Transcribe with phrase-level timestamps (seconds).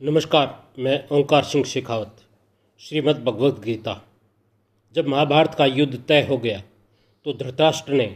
[0.00, 0.48] नमस्कार,
[0.78, 2.16] मैं ओंकार सिंह शेखावत,
[2.80, 3.94] श्रीमद् भगवद गीता।
[4.94, 6.58] जब महाभारत का युद्ध तय हो गया
[7.26, 8.06] तो धृतराष्ट्र ने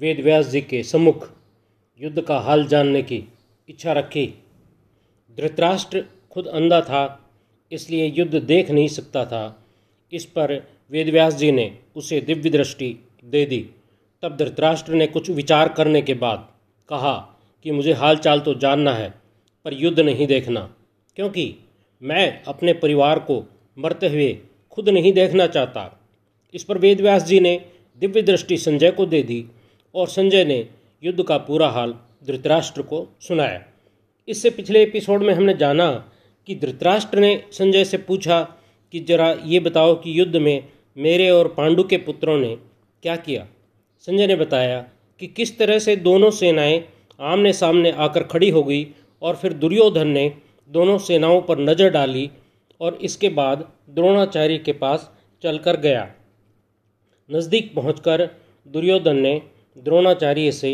[0.00, 1.28] वेद व्यास जी के सम्मुख
[2.00, 3.22] युद्ध का हाल जानने की
[3.68, 4.26] इच्छा रखी।
[5.38, 7.30] धृतराष्ट्र खुद अंधा था,
[7.72, 9.64] इसलिए युद्ध देख नहीं सकता था।
[10.12, 10.54] इस पर
[10.90, 12.94] वेद व्यास जी ने उसे दिव्य दृष्टि
[13.24, 13.60] दे दी।
[14.22, 16.46] तब धृतराष्ट्र ने कुछ विचार करने के बाद
[16.88, 17.16] कहा
[17.64, 19.08] कि मुझे हाल चाल तो जानना है,
[19.66, 20.68] पर युद्ध नहीं देखना।
[21.16, 21.54] क्योंकि
[22.02, 23.44] मैं अपने परिवार को
[23.78, 24.38] मरते हुए
[24.70, 26.00] खुद नहीं देखना चाहता।
[26.54, 27.66] इस पर वेद व्यास जी ने
[27.98, 29.44] दिव्य दृष्टि संजय को दे दी
[29.94, 30.66] और संजय ने
[31.02, 31.94] युद्ध का पूरा हाल
[32.26, 33.64] धृतराष्ट्र को सुनाया।
[34.28, 36.12] इससे पिछले एपिसोड में हमने जाना
[36.46, 38.42] कि धृतराष्ट्र ने संजय से पूछा
[38.92, 42.56] कि जरा ये बताओ कि युद्ध में मेरे और पांडु के पुत्रों ने
[43.02, 43.46] क्या किया?
[44.00, 44.80] संजय ने बताया
[45.20, 46.84] कि किस तरह से दोनों सेनाएँ
[47.20, 48.86] आमने सामने आकर खड़ी हो गई
[49.22, 50.32] और फिर दुर्योधन ने
[50.70, 52.30] दोनों सेनाओं पर नज़र डाली
[52.80, 55.10] और इसके बाद द्रोणाचार्य के पास
[55.42, 56.08] चलकर गया।
[57.30, 58.28] नज़दीक पहुंचकर
[58.66, 59.40] दुर्योधन ने
[59.76, 60.72] द्रोणाचार्य से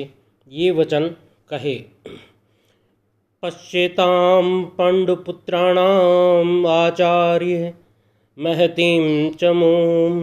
[0.51, 1.09] ये वचन
[1.51, 1.75] कहे
[3.43, 7.73] पश्येताम पंडुपुत्राणाम आचार्य
[8.37, 10.21] महतीम चमूम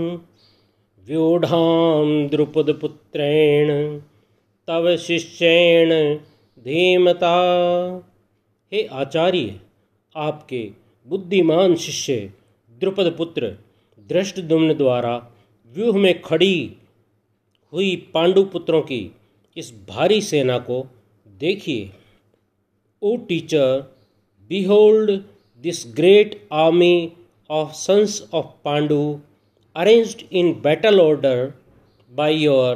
[1.05, 3.69] व्यूढ़ाम द्रुपदपुत्रेण
[4.67, 5.91] तव शिष्येण
[6.65, 7.35] धीमता
[8.73, 9.59] हे आचार्य,
[10.15, 10.59] आपके
[11.07, 12.15] बुद्धिमान शिष्य
[12.81, 13.49] द्रुपद पुत्र
[14.09, 15.11] दृष्टदुम्न द्वारा
[15.75, 16.55] व्यूह में खड़ी
[17.73, 18.99] हुई पांडु पुत्रों की
[19.57, 20.81] इस भारी सेना को
[21.27, 21.91] देखिए।
[23.01, 23.79] O teacher
[24.51, 25.11] behold
[25.63, 26.95] this great army
[27.49, 29.01] of sons of Pandu
[29.75, 31.47] arranged in battle order
[32.11, 32.75] by your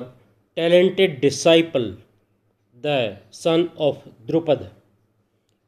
[0.58, 1.96] talented disciple
[2.78, 4.70] the son of Drupada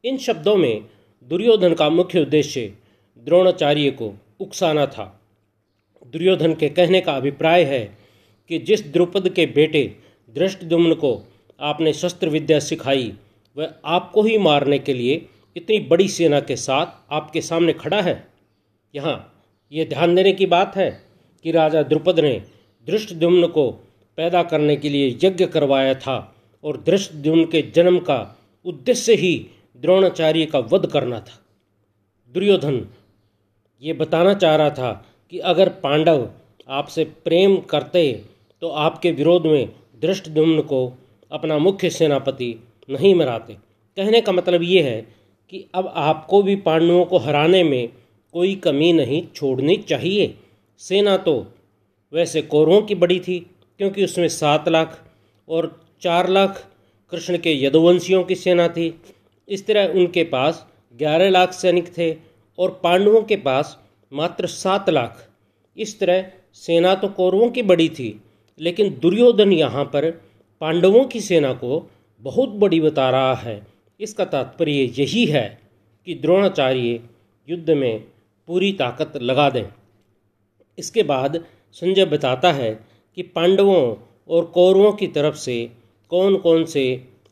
[0.04, 0.86] इन शब्दों में
[1.30, 2.74] दुर्योधन का मुख्य उद्देश्य
[3.24, 5.22] द्रोणाचार्य को उकसाना था।
[6.14, 7.98] दुर्योधन के कहने का अभिप्राय है
[8.50, 9.84] कि जिस द्रुपद के बेटे
[10.36, 11.12] दृष्टदुम्न को
[11.60, 13.14] आपने शस्त्र विद्या सिखाई,
[13.58, 18.28] वह आपको ही मारने के लिए इतनी बड़ी सेना के साथ आपके सामने खड़ा है।
[18.94, 19.18] यहाँ
[19.72, 20.90] ये ध्यान देने की बात है
[21.46, 22.34] कि राजा द्रुपद ने
[22.88, 23.70] दृष्टद्युम्न को
[24.18, 28.20] पैदा करने के लिए यज्ञ करवाया था और दृष्टद्युम्न के जन्म का
[28.66, 29.50] उद्देश्य ही
[29.84, 31.40] द्रोणाचार्य का वध करना था।
[32.36, 32.86] दुर्योधन
[33.84, 34.92] ये बताना चाह रहा था
[35.32, 36.28] कि अगर पांडव
[36.70, 38.02] आपसे प्रेम करते
[38.62, 39.70] तो आपके विरोध में
[40.02, 40.82] दृष्टदुम्न को
[41.32, 42.56] अपना मुख्य सेनापति
[42.90, 45.02] नहीं मराते कहने का मतलब ये है
[45.52, 47.90] कि अब आपको भी पांडवों को हराने में
[48.34, 50.34] कोई कमी नहीं छोड़नी चाहिए।
[50.82, 51.36] सेना तो
[52.14, 53.40] वैसे कौरवों की बड़ी थी,
[53.80, 54.98] क्योंकि उसमें सात लाख
[55.48, 56.64] और चार लाख
[57.14, 58.90] कृष्ण के यदुवंशियों की सेना थी।
[59.50, 60.66] इस तरह उनके पास
[61.00, 62.12] ग्यारह लाख सैनिक थे
[62.58, 63.78] और पांडवों के पास
[64.12, 65.28] मात्र सात लाख।
[65.78, 68.20] इस तरह सेना तो कौरवों की बड़ी थी,
[68.60, 70.10] लेकिन दुर्योधन यहाँ पर
[70.62, 71.90] पांडवों की सेना को
[72.22, 73.62] बहुत बड़ी बता रहा है।
[74.00, 75.48] इसका तात्पर्य यही है
[76.08, 77.00] कि द्रोणाचार्य
[77.48, 78.00] युद्ध में
[78.48, 79.66] पूरी ताकत लगा दें।
[80.78, 81.44] इसके बाद
[81.76, 82.74] संजय बताता है
[83.18, 83.96] कि पांडवों
[84.30, 85.58] और कौरवों की तरफ़ से
[86.12, 86.84] कौन कौन से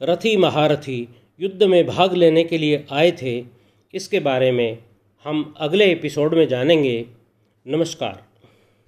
[0.02, 1.08] रथी महारथी
[1.40, 3.46] युद्ध में भाग लेने के लिए आए थे,
[3.94, 4.78] इसके बारे में
[5.26, 7.06] हम अगले एपिसोड में जानेंगे।
[7.68, 8.27] नमस्कार।